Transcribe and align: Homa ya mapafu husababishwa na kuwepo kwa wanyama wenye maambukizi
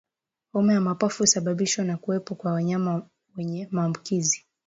Homa 0.53 0.73
ya 0.73 0.81
mapafu 0.81 1.23
husababishwa 1.23 1.85
na 1.85 1.97
kuwepo 1.97 2.35
kwa 2.35 2.51
wanyama 2.51 3.07
wenye 3.37 3.67
maambukizi 3.71 4.45